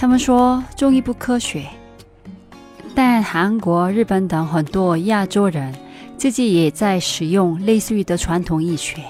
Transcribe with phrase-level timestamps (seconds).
[0.00, 1.66] 他们说中医不科学，
[2.94, 5.74] 但韩国、日本等很多亚洲人
[6.16, 9.02] 自己也在使用类似于的传统医学，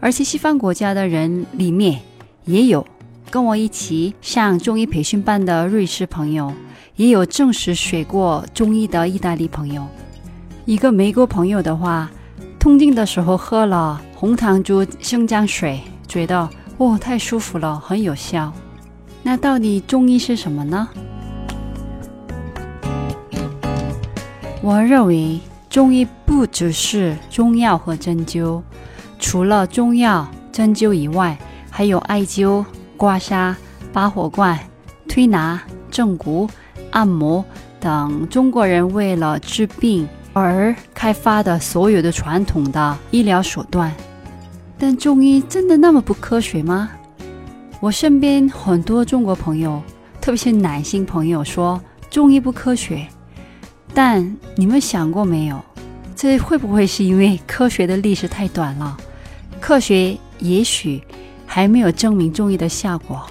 [0.00, 2.00] 而且西方国家的人里面
[2.46, 2.84] 也有
[3.30, 6.52] 跟我一起上中医培训班的瑞士朋友，
[6.96, 9.86] 也有正式学过中医的意大利朋友。
[10.64, 12.10] 一个美国朋友的话，
[12.58, 18.52] 痛经的时候喝了红糖珠生姜水，觉得哦太舒服了，很有效。
[19.22, 20.88] 那到底中医是什么呢？
[24.60, 28.62] 我认为中医不只是中药和针灸，
[29.18, 31.38] 除了中药、针灸以外，
[31.70, 32.64] 还有艾灸、
[32.96, 33.54] 刮痧、
[33.92, 34.58] 拔火罐、
[35.08, 36.48] 推拿、正骨、
[36.90, 37.44] 按摩
[37.80, 40.08] 等中国人为了治病。
[40.34, 43.92] 而开发的所有的传统的医疗手段，
[44.78, 46.88] 但中医真的那么不科学吗？
[47.82, 49.82] 我身边很多中国朋友，
[50.20, 53.04] 特别是男性朋友说中医不科学，
[53.92, 55.60] 但你们想过没有？
[56.14, 58.96] 这会不会是因为科学的历史太短了？
[59.60, 61.02] 科学也许
[61.44, 63.26] 还没有证明中医的效果。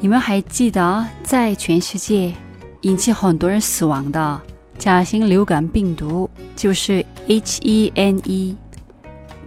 [0.00, 2.34] 你们还记得在全世界
[2.80, 4.40] 引起很多人死亡的？
[4.76, 8.56] 甲型流感病毒就是 H1N1，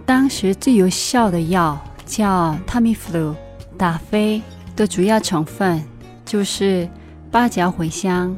[0.06, 3.34] 当时最有效的药叫 Tamiflu，
[3.78, 4.42] 打飞
[4.74, 5.80] 的主要成分
[6.24, 6.88] 就是
[7.30, 8.36] 八角茴香，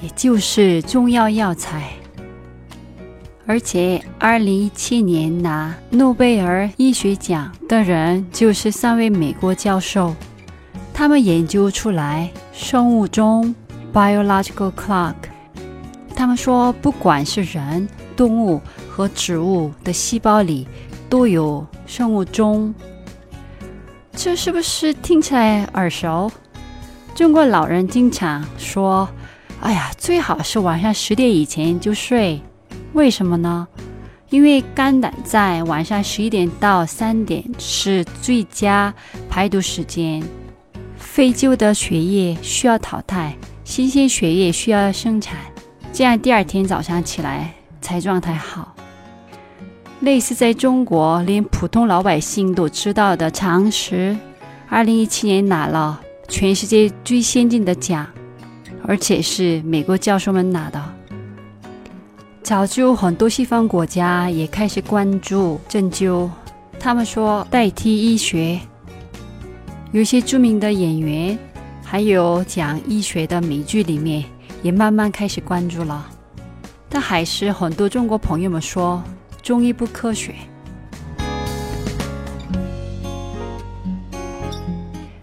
[0.00, 1.90] 也就是中药药材。
[3.46, 10.14] 而且2017年拿诺贝尔医学奖的人就是三位美国教授，
[10.94, 13.54] 他们研究出来生物钟
[13.92, 15.14] （biological clock）。
[16.14, 20.66] 他们说，不管是人、动物和植物的细胞里
[21.08, 22.74] 都有生物钟。
[24.18, 26.32] 这是不是听起来耳熟？
[27.14, 29.06] 中国老人经常说
[29.60, 32.40] ：“哎呀，最好是晚上十点以前就睡。”
[32.94, 33.68] 为什么呢？
[34.30, 38.92] 因为肝胆在晚上十一点到三点是最佳
[39.28, 40.22] 排毒时间，
[40.96, 45.38] 废旧的血液需要淘汰，新鲜血液需要生产。
[45.92, 47.52] 这样第二天早上起来
[47.82, 48.75] 才状态好。
[50.00, 54.16] 类似在中国连普通老百姓都知道的常识，
[54.68, 58.06] 二零一七年拿了全世界最先进的奖，
[58.84, 60.82] 而且是美国教授们拿的。
[62.42, 66.28] 早就很多西方国家也开始关注针灸，
[66.78, 68.60] 他们说代替医学。
[69.92, 71.38] 有些著名的演员，
[71.82, 74.24] 还有讲医学的美剧里面。
[74.62, 76.08] 也慢慢开始关注了，
[76.88, 79.00] 但还是很多中国朋友们说
[79.46, 80.34] 中医不科学。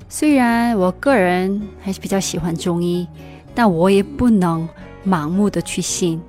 [0.07, 3.06] 虽然我个人还是比较喜欢中医，
[3.53, 4.66] 但我也不能
[5.06, 6.22] 盲目的去信。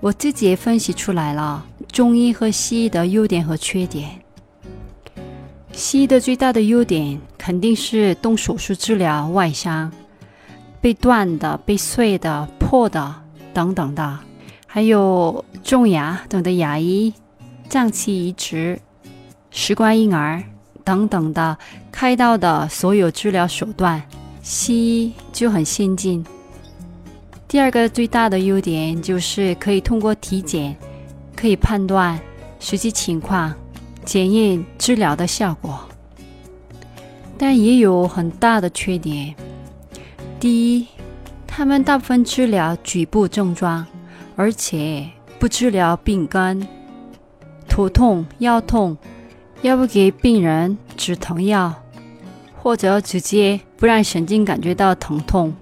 [0.00, 4.08] 我自己也分析出来了中医和西医的优点和缺点。
[5.72, 9.92] 西医的最大的优点肯定是动手术治疗外伤。
[10.80, 13.14] 被断的、被碎的、破的
[13.52, 14.20] 等等的，
[14.66, 17.12] 还有种牙等的牙医、
[17.68, 18.80] 脏器移植、
[19.50, 20.42] 食管婴儿
[20.84, 21.56] 等等的
[21.90, 24.02] 开刀的所有治疗手段，
[24.42, 26.24] 西医就很先进。
[27.48, 30.76] 第二个最大的优点就是可以通过体检，
[31.34, 32.18] 可以判断
[32.58, 33.54] 实际情况，
[34.04, 35.80] 检验治疗的效果，
[37.38, 39.34] 但也有很大的缺点。
[40.38, 40.86] 第一，
[41.46, 43.86] 他们大部分治疗局部症状，
[44.36, 45.08] 而且
[45.38, 46.66] 不治疗病根。
[47.76, 48.96] 头痛、腰痛，
[49.60, 51.74] 要不给病人止疼药，
[52.56, 55.52] 或者直接不让神经感觉到疼痛，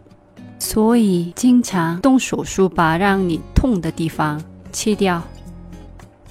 [0.61, 4.41] 所以经常动手术把让你痛的地方
[4.71, 5.21] 切掉。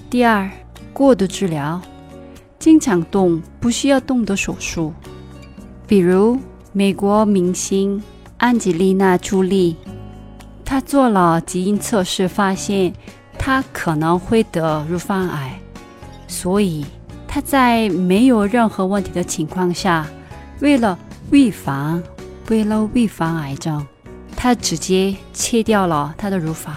[0.10, 0.50] 第二，
[0.94, 1.82] 过度治疗，
[2.58, 4.94] 经常动不需要动的手术，
[5.86, 6.40] 比如
[6.72, 8.02] 美国明星。
[8.38, 9.76] 安吉丽娜·朱莉，
[10.64, 12.94] 她做了基因测试，发现
[13.38, 15.60] 她可能会得乳房癌，
[16.34, 16.84] 所以
[17.28, 20.08] 他在没有任何问题的情况下，
[20.62, 20.98] 为了
[21.32, 22.02] 预防，
[22.50, 23.86] 为了预防癌症，
[24.36, 26.74] 他直接切掉了他的乳房。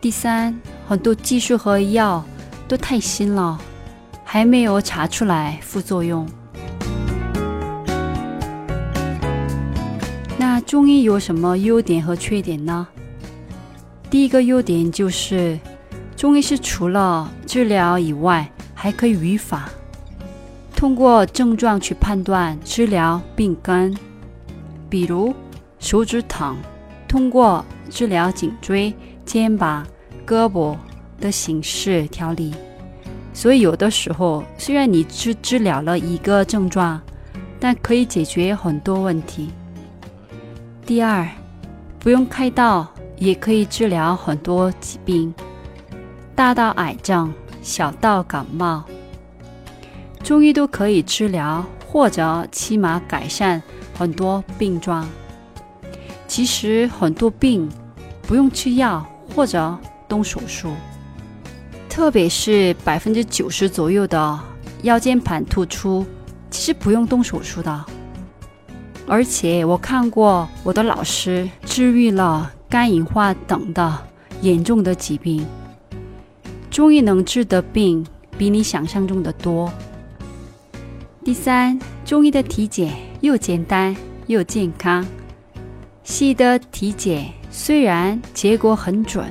[0.00, 2.22] 第三，很多技术和药
[2.66, 3.56] 都太新了，
[4.24, 6.26] 还没有查出来副作用。
[10.36, 12.88] 那中医有什么优点和缺点呢？
[14.10, 15.56] 第一个优点就是，
[16.20, 19.66] 中医是除了治疗以外，还可以预防，
[20.76, 23.96] 通过症状去判断治疗病根。
[24.90, 25.34] 比如
[25.78, 26.58] 手指疼，
[27.08, 28.94] 通过治疗颈椎、
[29.24, 29.86] 肩膀、
[30.26, 30.76] 胳膊
[31.18, 32.52] 的形式调理。
[33.32, 37.00] 所以有的时候，虽然你只治疗了一个症状，
[37.58, 39.48] 但可以解决很多问题。
[40.84, 41.26] 第二，
[41.98, 42.86] 不用开刀
[43.16, 45.32] 也可以治疗很多疾病，
[46.40, 48.82] 大到癌症，小到感冒，
[50.24, 55.06] 中医都可以治疗或者起码改善很多病状。
[56.26, 57.68] 其实很多病
[58.22, 59.06] 不用吃药
[59.36, 59.76] 或者
[60.08, 60.72] 动手术，
[61.90, 64.40] 特别是百分之九十左右的
[64.84, 66.06] 腰间盘突出，
[66.50, 67.84] 其实不用动手术的。
[69.06, 73.98] 而且我看过我的老师治愈了肝硬化等的
[74.40, 75.46] 严重的疾病。
[76.70, 78.06] 中医能治的病
[78.38, 79.70] 比你想象中的多。
[81.24, 83.94] 第三，中医的体检又简单
[84.28, 85.04] 又健康。
[86.04, 89.28] 西医的体检虽然结果很准，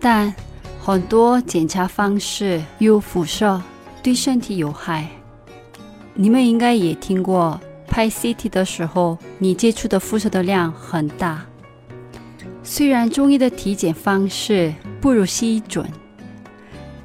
[0.00, 0.32] 但
[0.80, 3.60] 很多检查方式有辐射，
[4.02, 5.08] 对身体有害。
[6.14, 7.60] 你们应该也听过。
[7.86, 11.44] 拍 CT 的时候，你接触的辐射的量很大。
[12.62, 15.84] 虽然中医的体检方式不如西医准，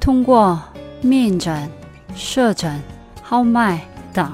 [0.06, 0.56] 通过
[1.02, 1.68] 面诊、
[2.14, 2.80] 舌诊、
[3.20, 4.32] 号脉等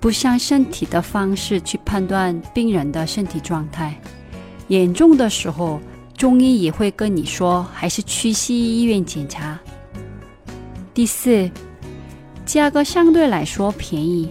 [0.00, 3.96] 不像身体的方式去判断病人的身体状态。
[4.66, 5.80] 严重的时候，
[6.16, 9.56] 中医也会跟你说，还是去西医医院检查。
[10.92, 11.48] 第四，
[12.44, 14.28] 价格相对来说便宜。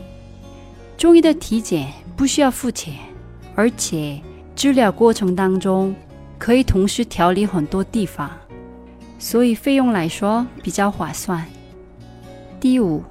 [0.97, 1.87] 中医的体检
[2.17, 2.95] 不需要付钱，
[3.55, 4.19] 而且
[4.57, 5.95] 治疗过程当中
[6.37, 8.29] 可以同时调理很多地方，
[9.25, 11.43] 所以费用来说比较划算。
[12.59, 13.01] 第五，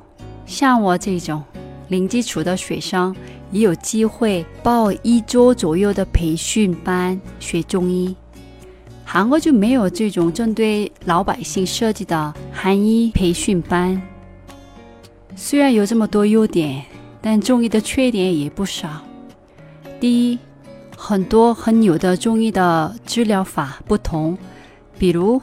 [0.46, 1.42] 像我这种
[1.88, 3.12] 零基础的学生
[3.50, 8.14] 也有机会报一周左右的培训班学中医。
[9.04, 14.00] 韩国就没有这种针对老百姓设计的韩医培训班。
[15.34, 16.84] 虽然有这么多优点。
[17.26, 19.00] 但中医的缺点也不少。
[19.98, 20.38] 第一，
[20.94, 24.36] 很多很牛的中医的治疗法不同，
[24.98, 25.40] 比如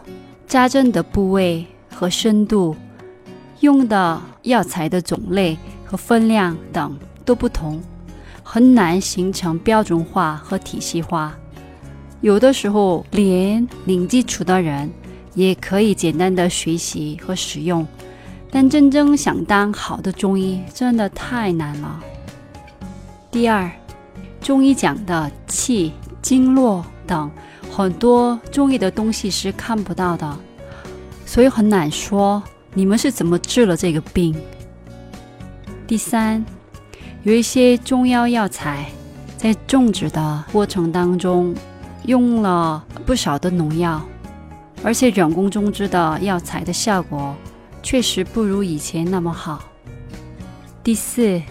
[0.51, 2.75] 扎针的部位和深度、
[3.62, 7.81] 用的药材的种类和分量等都不同，
[8.44, 11.33] 很难形成标准化和体系化。
[12.19, 14.92] 有的时候，连零基础的人
[15.36, 17.88] 也可以简单的学习和使用。
[18.51, 21.97] 但真正想当好的中医，真的太难了。
[23.31, 23.71] 第二，
[24.42, 27.31] 中医讲的气、经络等
[27.71, 30.38] 很多中医的东西是看不到的，
[31.25, 34.35] 所以很难说你们是怎么治了这个病。
[35.88, 36.45] 第三，
[37.23, 38.87] 有一些中药药材
[39.37, 41.56] 在种植的过程当中
[42.06, 44.01] 用了不少的农药，
[44.83, 47.33] 而且人工种植的药材的效果。
[47.83, 49.63] 确实不如以前那么好。
[50.83, 51.42] 第四，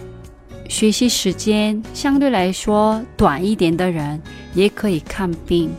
[0.69, 4.21] 学习时间相对来说短一点的人
[4.53, 5.69] 也可以看病，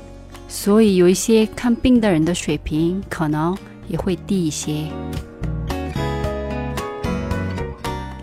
[0.55, 3.57] 所以有一些看病的人的水平可能
[3.89, 4.85] 也会低一些。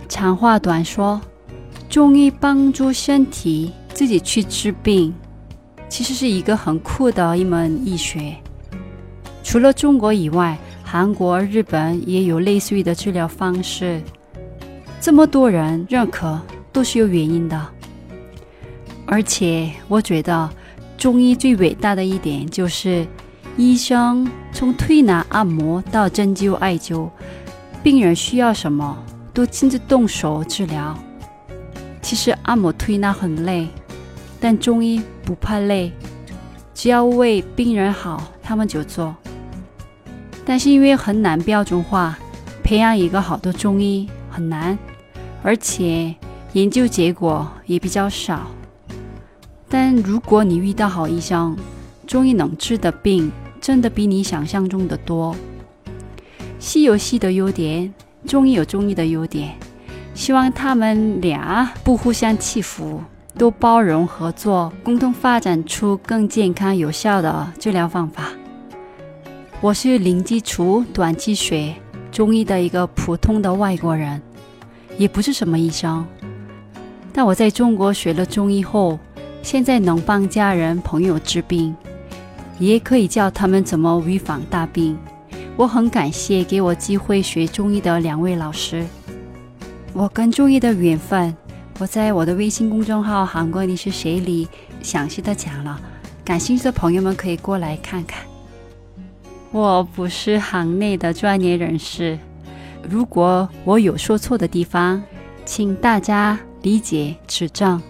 [0.08, 1.20] 长话短说，
[1.90, 5.12] 中医帮助身体自己去治病，
[5.90, 8.36] 其实是一个很酷的一门医学。
[9.44, 10.56] 除了中国以外。
[10.92, 14.02] 韩国、日本也有类似于的治疗方式，
[15.00, 16.42] 这么多人认可
[16.74, 17.68] 都是有原因的。
[19.06, 20.50] 而且我觉得
[21.00, 23.08] 中医最伟大的一点就是，
[23.56, 27.10] 医生从推拿、按摩到针灸、艾灸，
[27.82, 29.02] 病人需要什么
[29.34, 30.94] 都亲自动手治疗。
[32.02, 33.70] 其实按摩、推拿很累，
[34.42, 35.94] 但中医不怕累，
[36.74, 39.16] 只要为病人好，他们就做。
[40.44, 42.20] 但是因为很难标准化，
[42.62, 44.78] 培养一个好的中医很难，
[45.44, 46.14] 而且
[46.52, 48.48] 研究结果也比较少。
[49.70, 51.56] 但如果你遇到好医生，
[52.08, 55.36] 中医能治的病真的比你想象中的多。
[56.58, 57.94] 西有西的优点，
[58.26, 59.56] 中医有中医的优点。
[60.16, 63.02] 希望他们俩不互相欺负，
[63.38, 68.26] 多包容合作，共同发展出更健康有效的治疗方法。
[69.62, 71.74] 我是零基础短期学
[72.12, 74.22] 中医的一个普通的外国人，
[74.98, 76.06] 也不是什么医生。
[77.14, 79.00] 但我在中国学了中医后，
[79.42, 81.76] 现在能帮家人朋友治病，
[82.60, 84.98] 也可以教他们怎么预防大病。
[85.56, 88.86] 我很感谢给我机会学中医的两位老师。
[89.94, 91.36] 我跟中医的缘分，
[91.80, 94.48] 我在我的微信公众号“韩国你是谁”里
[94.82, 95.80] 详细的讲了，
[96.24, 98.22] 感兴趣的朋友们可以过来看看。
[99.52, 102.20] 我不是行内的专业人士，
[102.88, 105.02] 如果我有说错的地方，
[105.44, 107.82] 请大家理解指正。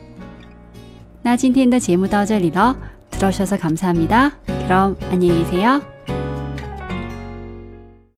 [1.22, 2.76] 那今天的节目到这里了，
[3.10, 5.80] 들어주셔서감사합니다그럼안녕히계세요